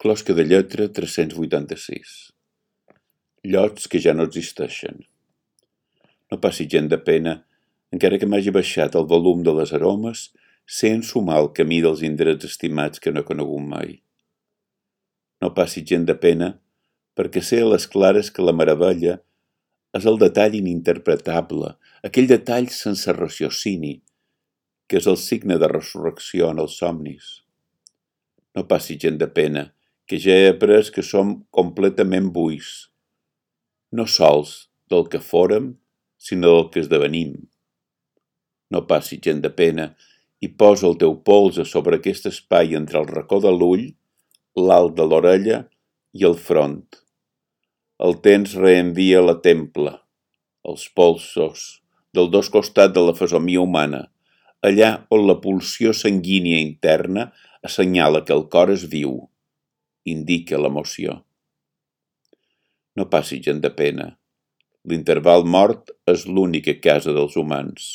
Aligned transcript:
Closca 0.00 0.32
de 0.32 0.46
lletra 0.46 0.86
386. 0.88 2.32
Llots 3.44 3.84
que 3.86 3.98
ja 4.00 4.14
no 4.16 4.24
existeixen. 4.24 5.02
No 6.32 6.38
passi 6.40 6.64
gent 6.72 6.86
de 6.88 6.96
pena, 7.04 7.34
encara 7.92 8.16
que 8.16 8.24
m'hagi 8.24 8.54
baixat 8.56 8.94
el 8.96 9.04
volum 9.10 9.42
de 9.44 9.52
les 9.58 9.74
aromes, 9.76 10.22
sent 10.64 11.02
sumar 11.04 11.36
el 11.42 11.50
camí 11.58 11.82
dels 11.84 12.00
indrets 12.08 12.48
estimats 12.48 13.02
que 13.04 13.12
no 13.12 13.20
he 13.20 13.26
conegut 13.28 13.66
mai. 13.74 13.90
No 15.44 15.50
passi 15.58 15.82
gent 15.90 16.06
de 16.08 16.16
pena, 16.22 16.48
perquè 17.12 17.42
sé 17.44 17.58
a 17.60 17.66
les 17.68 17.84
clares 17.96 18.30
que 18.32 18.46
la 18.46 18.54
meravella 18.56 19.18
és 19.98 20.06
el 20.08 20.16
detall 20.22 20.56
ininterpretable, 20.62 21.74
aquell 22.08 22.30
detall 22.30 22.70
sense 22.72 23.12
raciocini, 23.18 23.98
que 24.88 24.96
és 24.96 25.10
el 25.12 25.20
signe 25.20 25.60
de 25.60 25.68
resurrecció 25.68 26.48
en 26.54 26.64
els 26.64 26.78
somnis. 26.80 27.28
No 28.56 28.64
passi 28.64 28.96
gent 28.96 29.20
de 29.20 29.28
pena, 29.28 29.66
que 30.10 30.18
ja 30.18 30.34
he 30.34 30.46
après 30.50 30.88
que 30.90 31.04
som 31.06 31.28
completament 31.54 32.32
buis, 32.34 32.68
no 33.94 34.08
sols 34.10 34.54
del 34.90 35.04
que 35.12 35.20
fórem, 35.22 35.68
sinó 36.18 36.50
del 36.56 36.66
que 36.74 36.82
esdevenim. 36.82 37.36
No 38.74 38.82
passi 38.90 39.20
gent 39.22 39.44
de 39.44 39.52
pena 39.54 39.86
i 40.42 40.50
posa 40.62 40.88
el 40.90 40.98
teu 40.98 41.14
pols 41.30 41.62
a 41.62 41.68
sobre 41.74 42.00
aquest 42.00 42.26
espai 42.32 42.74
entre 42.80 42.98
el 42.98 43.06
racó 43.12 43.38
de 43.46 43.54
l'ull, 43.54 43.86
l'alt 44.58 44.98
de 44.98 45.06
l'orella 45.06 45.62
i 46.18 46.26
el 46.26 46.34
front. 46.50 46.82
El 48.02 48.18
temps 48.26 48.58
reenvia 48.58 49.22
la 49.22 49.38
templa, 49.46 49.96
els 50.66 50.90
polsos, 50.90 51.66
del 52.10 52.34
dos 52.34 52.50
costats 52.50 52.98
de 52.98 53.10
la 53.12 53.14
fesomia 53.14 53.62
humana, 53.62 54.08
allà 54.66 54.94
on 55.14 55.28
la 55.30 55.38
pulsió 55.38 55.94
sanguínia 55.94 56.58
interna 56.58 57.30
assenyala 57.62 58.26
que 58.26 58.34
el 58.34 58.48
cor 58.50 58.74
és 58.74 58.90
viu 58.90 59.20
indica 60.08 60.58
l'emoció. 60.58 61.20
No 62.96 63.06
passi 63.10 63.40
gent 63.44 63.60
de 63.64 63.70
pena. 63.70 64.06
L'interval 64.88 65.44
mort 65.44 65.92
és 66.08 66.24
l'única 66.26 66.74
casa 66.80 67.12
dels 67.16 67.36
humans. 67.36 67.90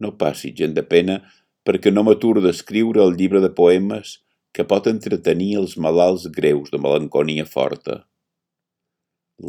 No 0.00 0.16
passi 0.18 0.50
gent 0.56 0.74
de 0.74 0.82
pena 0.82 1.20
perquè 1.66 1.92
no 1.92 2.02
m'aturo 2.06 2.42
d'escriure 2.42 3.02
el 3.04 3.16
llibre 3.18 3.40
de 3.44 3.52
poemes 3.54 4.18
que 4.56 4.66
pot 4.66 4.88
entretenir 4.90 5.52
els 5.60 5.76
malalts 5.78 6.26
greus 6.34 6.72
de 6.72 6.80
melanconia 6.82 7.46
forta. 7.46 8.02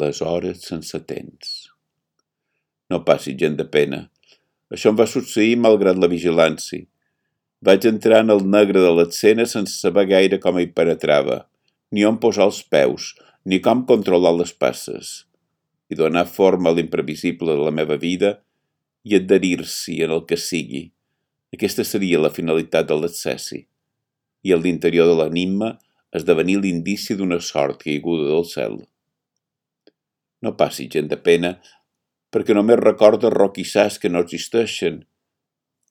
Les 0.01 0.21
hores 0.21 0.63
sense 0.67 0.99
temps. 1.07 1.55
No 2.91 3.01
passi 3.07 3.33
gent 3.39 3.57
de 3.59 3.65
pena. 3.65 4.05
Això 4.71 4.91
em 4.91 4.99
va 4.99 5.07
succeir 5.09 5.57
malgrat 5.59 5.97
la 5.99 6.11
vigilància. 6.11 6.85
Vaig 7.61 7.85
entrar 7.85 8.23
en 8.23 8.33
el 8.33 8.39
negre 8.49 8.81
de 8.81 8.91
l'escena 8.97 9.45
sense 9.49 9.75
saber 9.77 10.07
gaire 10.09 10.39
com 10.41 10.57
hi 10.57 10.65
penetrava, 10.77 11.43
ni 11.93 12.05
on 12.07 12.17
posar 12.23 12.47
els 12.49 12.61
peus, 12.65 13.11
ni 13.45 13.59
com 13.61 13.83
controlar 13.89 14.31
les 14.37 14.53
passes, 14.63 15.11
i 15.93 15.97
donar 15.99 16.25
forma 16.25 16.71
a 16.71 16.77
l'imprevisible 16.77 17.53
de 17.53 17.67
la 17.67 17.73
meva 17.75 17.99
vida 18.01 18.39
i 19.05 19.13
adherir-s'hi 19.17 19.99
en 20.07 20.15
el 20.17 20.23
que 20.25 20.39
sigui. 20.41 20.87
Aquesta 21.53 21.85
seria 21.85 22.23
la 22.23 22.33
finalitat 22.33 22.89
de 22.89 22.97
l'accessi, 22.97 23.61
i 24.41 24.53
a 24.53 24.57
l'interior 24.57 25.11
de 25.11 25.19
l'enigma 25.19 25.75
esdevenir 26.17 26.57
l'indici 26.63 27.13
d'una 27.19 27.37
sort 27.45 27.83
caiguda 27.85 28.25
del 28.31 28.47
cel. 28.49 28.81
No 30.41 30.55
passi 30.57 30.89
gent 30.89 31.13
de 31.13 31.21
pena, 31.21 31.55
perquè 32.33 32.57
només 32.57 32.81
recorda 32.81 33.29
roquissars 33.29 34.01
que 34.01 34.09
no 34.09 34.25
existeixen 34.25 35.03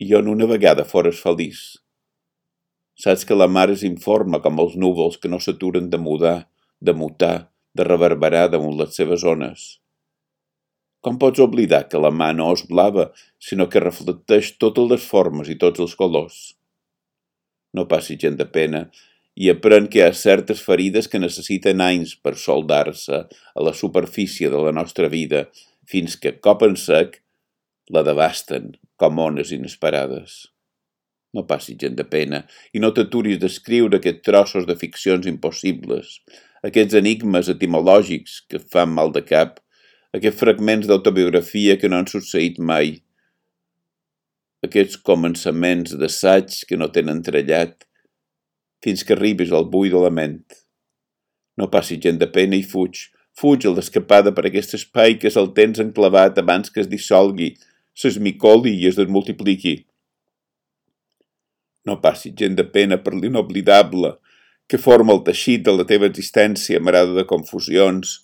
i 0.01 0.15
on 0.17 0.31
una 0.33 0.49
vegada 0.49 0.87
fores 0.89 1.21
feliç. 1.21 1.61
Saps 3.01 3.27
que 3.29 3.37
la 3.37 3.49
mar 3.49 3.69
és 3.73 3.85
informe 3.87 4.41
com 4.45 4.61
els 4.65 4.77
núvols 4.81 5.19
que 5.21 5.29
no 5.29 5.41
s'aturen 5.41 5.91
de 5.93 6.01
mudar, 6.01 6.39
de 6.81 6.95
mutar, 6.97 7.51
de 7.77 7.85
reverberar 7.85 8.49
damunt 8.53 8.79
les 8.81 8.97
seves 8.97 9.25
ones. 9.25 9.67
Com 11.05 11.21
pots 11.21 11.41
oblidar 11.41 11.87
que 11.93 12.01
la 12.01 12.11
mà 12.13 12.31
no 12.37 12.51
és 12.53 12.65
blava, 12.69 13.11
sinó 13.41 13.69
que 13.73 13.85
reflecteix 13.85 14.55
totes 14.61 14.89
les 14.91 15.05
formes 15.13 15.49
i 15.53 15.57
tots 15.61 15.81
els 15.85 15.95
colors? 15.97 16.41
No 17.77 17.87
passi 17.89 18.17
gent 18.21 18.37
de 18.41 18.49
pena 18.49 18.87
i 19.37 19.49
aprèn 19.53 19.87
que 19.89 20.01
hi 20.01 20.05
ha 20.05 20.13
certes 20.17 20.61
ferides 20.65 21.09
que 21.09 21.21
necessiten 21.23 21.81
anys 21.85 22.17
per 22.17 22.35
soldar-se 22.37 23.25
a 23.29 23.65
la 23.65 23.73
superfície 23.77 24.51
de 24.53 24.61
la 24.67 24.73
nostra 24.77 25.09
vida 25.09 25.47
fins 25.89 26.17
que, 26.21 26.35
cop 26.45 26.65
en 26.67 26.77
sec, 26.77 27.21
la 27.91 28.03
devasten 28.07 28.71
com 29.01 29.19
ones 29.19 29.51
inesperades. 29.57 30.47
No 31.35 31.45
passi 31.47 31.77
gent 31.79 31.97
de 31.99 32.07
pena 32.07 32.45
i 32.75 32.83
no 32.83 32.91
t'aturis 32.95 33.39
d'escriure 33.43 34.01
aquests 34.01 34.25
trossos 34.27 34.67
de 34.67 34.77
ficcions 34.79 35.27
impossibles, 35.31 36.19
aquests 36.67 36.97
enigmes 36.99 37.51
etimològics 37.53 38.41
que 38.51 38.63
fan 38.73 38.91
mal 38.97 39.15
de 39.15 39.23
cap, 39.27 39.61
aquests 40.17 40.43
fragments 40.43 40.91
d'autobiografia 40.91 41.79
que 41.79 41.91
no 41.91 42.01
han 42.01 42.11
succeït 42.11 42.59
mai, 42.59 42.99
aquests 44.67 44.99
començaments 45.07 45.95
d'assaig 46.01 46.65
que 46.69 46.77
no 46.77 46.91
tenen 46.93 47.23
trellat, 47.25 47.87
fins 48.85 49.05
que 49.07 49.15
arribis 49.17 49.53
al 49.53 49.69
buit 49.73 49.95
de 49.95 50.03
la 50.03 50.11
ment. 50.13 50.43
No 51.57 51.71
passi 51.73 51.97
gent 52.01 52.21
de 52.21 52.29
pena 52.33 52.59
i 52.59 52.65
fuig, 52.67 53.07
fuig 53.37 53.65
a 53.65 53.73
l'escapada 53.73 54.33
per 54.37 54.47
aquest 54.49 54.77
espai 54.77 55.17
que 55.21 55.29
és 55.31 55.39
el 55.41 55.53
tens 55.57 55.81
enclavat 55.83 56.39
abans 56.43 56.73
que 56.73 56.83
es 56.83 56.91
dissolgui, 56.91 57.55
s'esmicoli 58.01 58.75
i 58.81 58.89
es 58.89 58.99
desmultipliqui. 58.99 59.77
No 61.89 62.01
passi 62.01 62.33
gent 62.37 62.57
de 62.59 62.67
pena 62.75 63.01
per 63.05 63.15
l'inoblidable 63.17 64.17
que 64.71 64.79
forma 64.79 65.15
el 65.17 65.25
teixit 65.27 65.65
de 65.67 65.75
la 65.77 65.87
teva 65.89 66.09
existència 66.09 66.81
marada 66.81 67.17
de 67.17 67.27
confusions, 67.29 68.21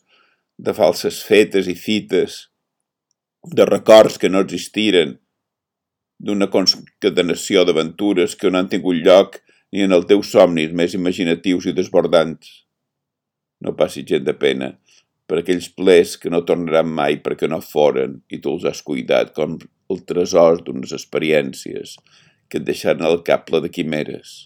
de 0.56 0.72
falses 0.76 1.22
fetes 1.26 1.69
i 1.69 1.75
fites, 1.76 2.36
de 3.59 3.66
records 3.66 4.19
que 4.22 4.31
no 4.31 4.42
existiren, 4.44 5.16
d'una 6.19 6.48
concadenació 6.53 7.65
d'aventures 7.66 8.36
que 8.41 8.50
no 8.50 8.60
han 8.60 8.70
tingut 8.72 9.03
lloc 9.04 9.41
ni 9.72 9.84
en 9.84 9.92
els 9.92 10.06
teus 10.09 10.31
somnis 10.32 10.72
més 10.72 10.94
imaginatius 10.97 11.66
i 11.69 11.75
desbordants. 11.76 12.62
No 13.60 13.75
passi 13.76 14.04
gent 14.09 14.25
de 14.25 14.34
pena, 14.38 14.72
per 15.26 15.41
aquells 15.41 15.69
plers 15.75 16.14
que 16.22 16.31
no 16.31 16.44
tornaran 16.48 16.88
mai 16.98 17.19
perquè 17.22 17.48
no 17.50 17.60
foren 17.62 18.20
i 18.31 18.38
tu 18.42 18.54
els 18.54 18.66
has 18.70 18.82
cuidat 18.87 19.32
com 19.37 19.59
el 19.91 20.03
tresor 20.06 20.62
d'unes 20.66 20.94
experiències 20.97 21.97
que 22.48 22.60
et 22.60 22.66
deixaran 22.66 23.06
al 23.06 23.22
cap 23.26 23.47
ple 23.48 23.60
de 23.65 23.70
quimeres. 23.75 24.36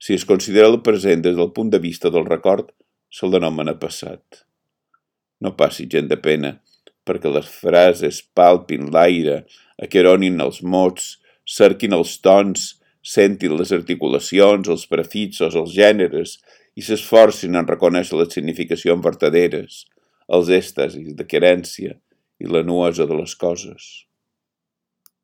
Si 0.00 0.16
es 0.16 0.24
considera 0.28 0.68
el 0.72 0.80
present 0.84 1.22
des 1.24 1.36
del 1.36 1.52
punt 1.56 1.72
de 1.72 1.80
vista 1.80 2.12
del 2.12 2.26
record, 2.28 2.72
se'l 3.12 3.32
denomina 3.32 3.76
passat. 3.80 4.42
No 5.40 5.52
passi 5.56 5.86
gent 5.92 6.08
de 6.08 6.18
pena, 6.20 6.56
perquè 7.06 7.30
les 7.32 7.48
frases 7.48 8.22
palpin 8.36 8.90
l'aire, 8.92 9.44
aqueronin 9.82 10.40
els 10.40 10.62
mots, 10.62 11.16
cerquin 11.46 11.94
els 11.96 12.16
tons, 12.24 12.74
sentin 13.06 13.54
les 13.56 13.72
articulacions, 13.72 14.68
els 14.68 14.86
prefixos, 14.90 15.54
els 15.54 15.74
gèneres 15.76 16.38
i 16.76 16.84
s'esforcin 16.84 17.56
en 17.56 17.68
reconèixer 17.68 18.18
les 18.20 18.34
significacions 18.36 19.04
verdaderes, 19.04 19.84
els 20.28 20.50
èxtasis 20.52 21.14
de 21.16 21.24
querència 21.24 21.96
i 22.42 22.50
la 22.50 22.62
nuesa 22.66 23.06
de 23.08 23.16
les 23.16 23.34
coses. 23.40 24.06